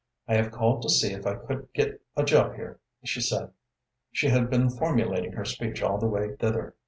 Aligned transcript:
"I 0.27 0.33
have 0.33 0.49
called 0.49 0.81
to 0.81 0.89
see 0.89 1.13
if 1.13 1.27
I 1.27 1.35
could 1.35 1.71
get 1.75 2.01
a 2.17 2.23
job 2.23 2.55
here?" 2.55 2.79
she 3.03 3.21
said. 3.21 3.51
She 4.11 4.29
had 4.29 4.49
been 4.49 4.71
formulating 4.71 5.33
her 5.33 5.45
speech 5.45 5.83
all 5.83 5.99
the 5.99 6.07
way 6.07 6.35
thither. 6.37 6.73